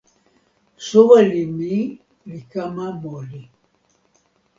soweli 0.85 1.43
mi 1.57 1.75
li 2.31 2.39
kama 2.51 2.87
moli. 3.01 3.41